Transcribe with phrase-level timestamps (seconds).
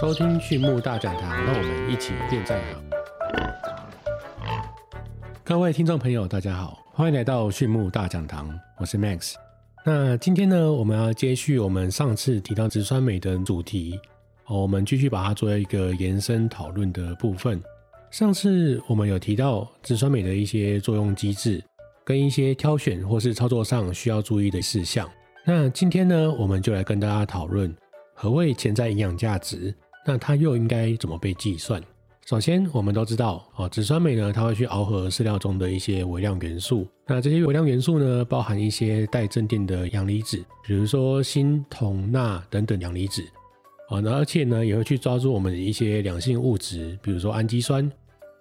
[0.00, 2.80] 收听畜牧大讲堂，让我们一起变再好。
[5.44, 9.34] 各位听众朋友，大家好，欢迎来到畜牧大讲堂，我是 Max。
[9.84, 14.00] 那今天呢，我们要接续我们上次提到植酸酶的主题，
[14.48, 17.62] 我们继续把它作为一个延伸讨论的部分。
[18.10, 21.62] 上次我们有提到植酸酶的一些作用机制，
[22.06, 25.06] 跟一些挑选或是操作上需要注意的事项。
[25.44, 27.70] 那今天呢，我们就来跟大家讨论
[28.14, 29.74] 何谓潜在营养价值，
[30.06, 31.82] 那它又应该怎么被计算？
[32.26, 36.86] 首先，我们都知道哦，植酸酶呢，它会去螯合饲料中的一些微量元素。
[37.06, 43.22] 那这些微量元素呢，包含一些带正电的阳离子，比如说锌、铜、钠等等阳离子。
[43.88, 47.90] 啊，那而且呢，也会去抓住我们一些两性物质，比如说氨基酸。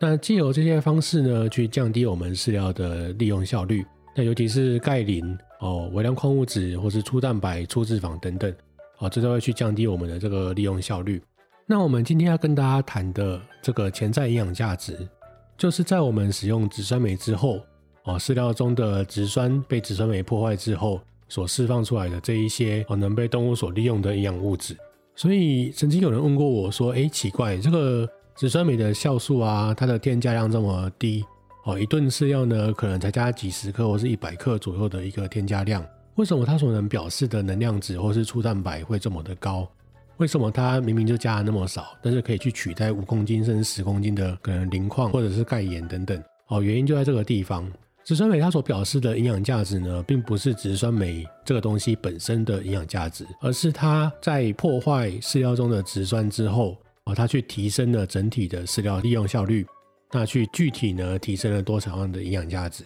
[0.00, 3.84] 那借由这些方式呢，去降低我们饲料的利用效率。
[4.16, 8.54] 那尤其是钙磷哦、微量矿物质或是粗蛋白、粗脂肪等等，
[8.98, 11.20] 啊，这都会去降低我们的这个利用效率。
[11.66, 15.08] 那我们今天要跟大家谈的这个潜在营养价值，
[15.56, 17.60] 就是在我们使用植酸酶之后，
[18.04, 24.76] 哦，饲料中的植酸被植酸酶破坏之后，所释放出来的这一些哦，能被动物所利用的营养物质。
[25.16, 31.24] 所以曾经有人问过我说：“哎，奇怪，这个。”植酸酶的酵素啊，它的添加量这么低
[31.66, 39.70] 哦，一顿饲料呢可能才加几十克或是一百克左右的一个添加量，为什么它所能表示的能量值或是粗蛋白会这么的高？
[40.18, 46.22] 为什么它明明就加了那么少，但是可以去取代五公斤甚至十公斤的可能磷矿或者是钙盐等等？
[46.48, 47.70] 哦，原因就在这个地方。
[48.04, 56.76] 植酸酶它所表示的营养价值呢，并不是植酸酶这个东西本身的营养价值，而是它在破坏饲料中的植酸之后。
[57.06, 59.66] 哦，它去提升了整体的饲料利用效率，
[60.10, 62.82] 那去具体呢提升了多少样的营养价值？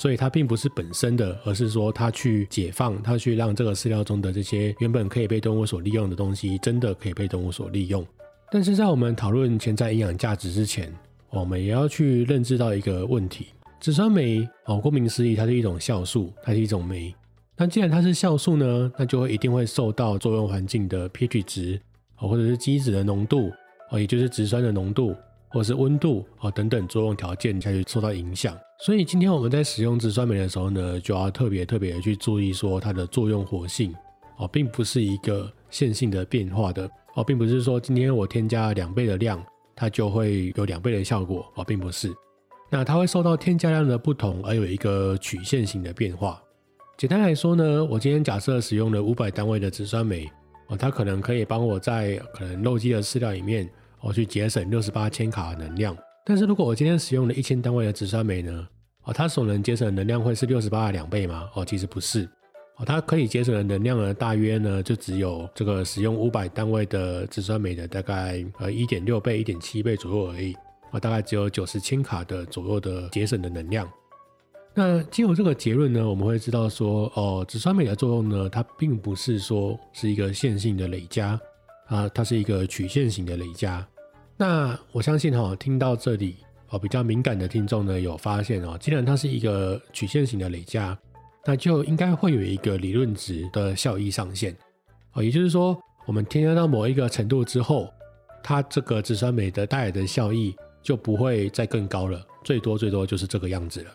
[0.00, 8.02] 所以它并不是本身的，而是说它去解放，它去让这个饲料中的这些原本可以被动物所利用的东西，真的可以被动物所利用。
[8.50, 10.90] 但是在我们讨论潜在营养价值之前，
[11.28, 17.14] 我们也要去认知到一个问题：植酸酶哦，顾名思义，它是一种酵素，它是一种酶。
[17.58, 21.80] 那既然它是酵素呢，那就会一定会受到作用环境的 pH 值
[22.16, 23.52] 哦，或者是基质的浓度。
[23.90, 25.14] 哦，也就是植酸的浓度
[25.50, 28.56] 或是温度哦等等作用条件下去受到影响。
[28.82, 33.94] 所以今天我们在使用植酸酶的时候呢，就要特别特别的去注意说它的作用活性
[34.38, 39.44] 哦，并不是一个线性的变化的哦，并不是说今天我添加两倍的量，
[39.76, 42.10] 它就会有两倍的效果哦，并不是。
[42.70, 46.40] 那它会受到添加量的不同而有一个曲线型的变化。
[46.96, 50.26] 简单来说呢，我今天假设使用了五百单位的植酸酶
[50.68, 53.68] 哦，它可能可以帮我在可能肉鸡的饲料里面。
[54.02, 58.66] 我去节省六十八千卡的能量，但是如果我今天使用了一千单位的植酸酶呢？
[59.04, 61.48] 哦，它所能节省的能量会是六十八的两倍吗？
[61.54, 62.28] 哦，其实不是。
[62.76, 70.54] 哦，它可以节省的能量呢，大约呢就只有这个使用五百单位的植酸酶的大概呃一点六倍、一点七倍左右而已。
[70.90, 73.88] 啊，大概只有九十千卡的左右的节省的能量。
[74.74, 81.38] 那经由这个结论呢，我们会知道说，哦，植酸酶的作用呢，它并不是说是一个线性的累加。
[81.90, 83.86] 啊，它是一个曲线型的累加。
[84.36, 86.36] 那我相信哈，听到这里
[86.70, 90.96] 哦，比较敏感的听众呢，有发现哦，既然它是一个曲线型的累加，
[91.44, 94.56] 那就应该会有一个理论值的效益上限
[95.14, 95.22] 哦。
[95.22, 97.92] 也就是说，我们添加到某一个程度之后，
[98.40, 103.90] 它这个植酸酶的带来的效益就不会再更高了，最多最多就是这个样子了。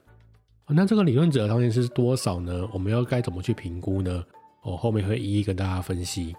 [0.68, 2.68] 那这个理论值的上限是多少呢？
[2.74, 4.24] 我们要该怎么去评估呢？
[4.64, 6.36] 我后面会一一跟大家分析。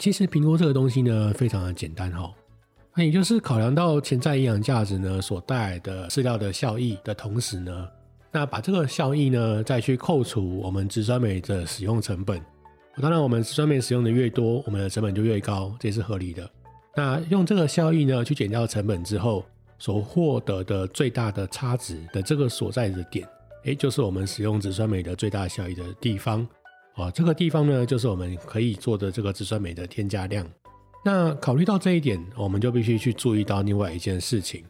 [0.00, 2.32] 其实评估这个东西呢，非常的简单哈，
[2.96, 7.86] 那也就是考量到潜在营养价值呢所带来的饲料的效益的同时呢，
[8.32, 12.40] 那把这个效益呢再去扣除我们植酸酶的使用成本。
[12.98, 16.50] 当然，我们植酸酶使用的越多，我们的成本就越高，这也是合理的。
[16.96, 19.44] 那用这个效益呢去减掉成本之后，
[19.78, 23.28] 所获得的最大的差值的这个所在的点，
[23.64, 26.48] 诶，就是我们使用植酸酶的最大效益的地方。
[26.96, 30.46] 哦，这个地方呢，就是我们可以做的这个植酸酶的添加量。
[31.04, 34.62] 那考虑到这一点，我们就必须去注意到另外一件事情，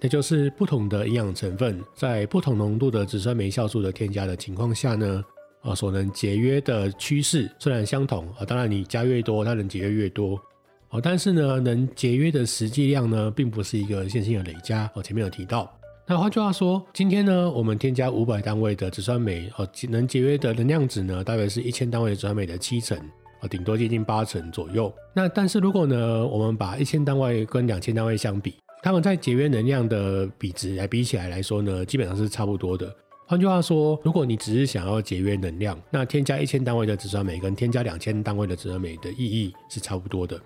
[0.00, 5.24] 那就是不同的营养成分在不同浓度的植酸酶酵素的添加的情况下呢，
[5.62, 10.40] 啊，所能节约的趋势虽然相同啊，当然你加越多，它能节约越多。
[10.88, 14.90] 哦，但是呢，能节约的实际量呢，并不是一个线性的累加。
[14.94, 15.72] 我前面有提到。
[16.08, 22.96] 那换句话说，今天呢，我们添加五百单位的植酸酶，哦，能节约的能量值呢，大约是一千单位的植酸酶的七成，
[23.40, 24.92] 啊，顶多接近八成左右。
[25.12, 28.54] 那但是如果呢，我们把一千单位跟两千单位相比，
[28.84, 32.88] 它们在节约能量的比值来比起来来说呢，基本上是差不多的。
[33.26, 40.40] 换句话说，如果你只是想要节约能量，那添加一千单位的植酸酶跟添加两千单位的植酸酶的意义是差不多的。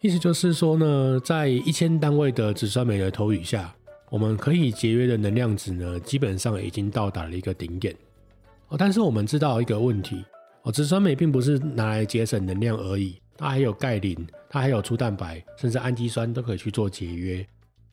[0.00, 3.74] 意思就是说呢，在一千单位的紫酸酶的投予下，
[4.10, 7.94] 我们可以节约的能量值呢，基本上已经到达了一个顶点。
[8.68, 10.24] 哦，但是我们知道一个问题，
[10.62, 17.46] 哦，植酸酶并不是拿来节省能量而已，它还有钙磷，它还有粗蛋白，甚至氨基酸都可以去做节约。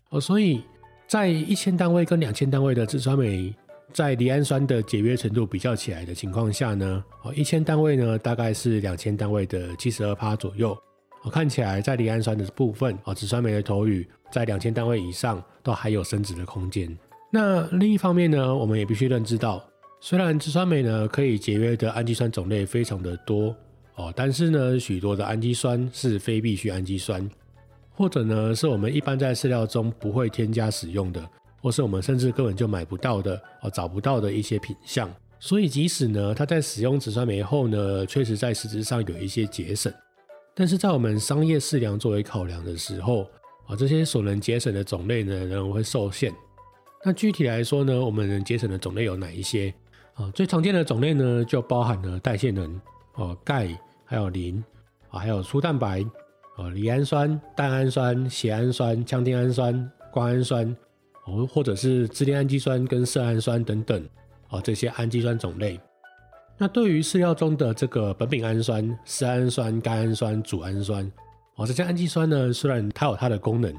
[0.10, 0.64] 哦，所以
[1.08, 3.54] 在一千单位跟两千单位的植酸酶
[3.92, 10.78] 在离氨酸的节约程度比较起来的情况下呢，哦，一千单位呢大概是两千单位的七十二趴左右。
[11.24, 16.96] 我看起来，在离氨酸的部分，啊，紫酸酶的投予在两千单位以上都还有升值的空间。
[17.32, 19.64] 那另一方面呢，我们也必须认知到，
[20.02, 23.56] 虽然植酸酶呢可以节约的氨基酸种类非常的多
[23.96, 27.28] 哦，但是呢，许多的氨基酸是非必需氨基酸，
[27.94, 31.26] 或者呢是我们一般在饲料中不会添加使用的，
[31.62, 35.10] 或是我们甚至根本就买不到的哦，找不到的一些品相。
[35.40, 39.92] 所以即使呢，它在使用紫酸酶后呢，确实在实质上有一些节省。
[40.56, 43.28] 但是在我们商业饲量作为考量的时候，
[43.66, 46.34] 啊，这些所能节省的种类呢，仍然会受限。
[47.04, 49.74] 那具体来说呢，我们能节省的种类有哪一些？
[50.14, 52.80] 啊，最常见的种类呢，就包含了代谢能，
[53.16, 54.64] 哦，钙，还有磷，
[55.10, 56.06] 啊，还有粗蛋白，
[56.56, 60.76] 啊，离氨酸、蛋氨酸、缬氨酸、羟丁氨酸、瓜氨酸，
[61.26, 64.08] 哦，或者是支链氨基酸跟色氨酸等等，
[64.50, 65.80] 啊，这些氨基酸种类。
[66.58, 71.12] 那对于饲料中的这个苯丙氨酸、丝氨酸、甘氨酸、组氨酸，
[71.56, 73.74] 哦，这些氨基酸呢，虽然它有它的功能，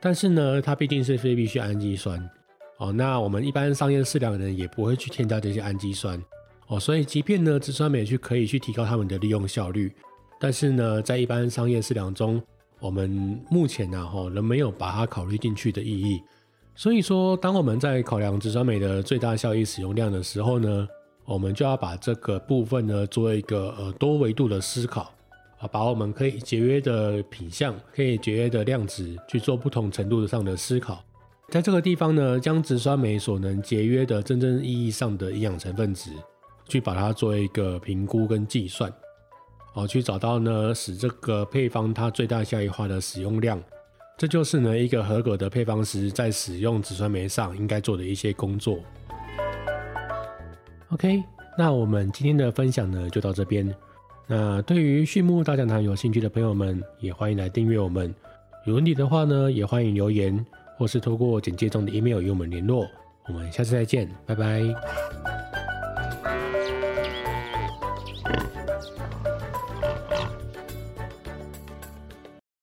[0.00, 2.18] 但是呢，它毕竟是非必需氨基酸，
[2.78, 6.20] 哦，那我们一般商业饲料呢，也不会去添加这些氨基酸，
[6.66, 9.92] 哦，所以即便呢，植酸酶去可以去提高它们的利用效率，
[10.40, 12.42] 但是呢，在一般商业饲料中，
[12.80, 16.22] 我们目前呢，哈，仍没有把它考虑进去的意义。
[16.74, 20.88] 所以说，当我们在考量植酸酶的最大效益使用量的时候呢，
[21.26, 25.12] 我们就要把这个部分呢做一个呃多维度的思考
[25.58, 31.02] 啊，把我们可以节约的品相、可以节约的量值去做不同程度的上的思考，
[31.48, 36.10] 在这个地方呢，将植酸酶所能节约的真正意义上的营养成分值，
[36.68, 38.92] 去把它做一个评估跟计算，
[39.72, 43.62] 哦，去找到呢使这个配方它最大效益化的使用量，
[44.18, 48.78] 这就是呢一个合格的配方师在使用植酸酶上应该做的一些工作。
[50.94, 51.24] OK，
[51.58, 53.68] 那我们今天的分享呢就到这边。
[54.28, 58.14] 那对于畜牧大讲堂有兴趣的朋友们，也欢迎来订阅我们。
[58.64, 60.46] 有问题的话呢，也欢迎留言，
[60.78, 62.86] 或是透过简介中的 email 与我们联络。
[63.26, 65.33] 我们下次再见，拜拜。